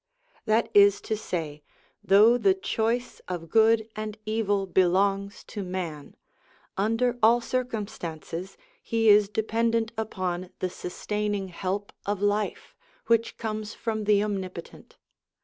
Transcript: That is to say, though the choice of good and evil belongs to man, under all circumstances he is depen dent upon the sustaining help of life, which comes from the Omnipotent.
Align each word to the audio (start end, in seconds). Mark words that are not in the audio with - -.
That 0.45 0.69
is 0.73 0.99
to 1.01 1.15
say, 1.15 1.61
though 2.03 2.35
the 2.35 2.55
choice 2.55 3.21
of 3.27 3.51
good 3.51 3.87
and 3.95 4.17
evil 4.25 4.65
belongs 4.65 5.43
to 5.43 5.61
man, 5.61 6.15
under 6.75 7.19
all 7.21 7.39
circumstances 7.39 8.57
he 8.81 9.09
is 9.09 9.29
depen 9.29 9.73
dent 9.73 9.91
upon 9.99 10.49
the 10.57 10.71
sustaining 10.71 11.49
help 11.49 11.93
of 12.07 12.19
life, 12.19 12.75
which 13.05 13.37
comes 13.37 13.75
from 13.75 14.05
the 14.05 14.23
Omnipotent. 14.23 14.97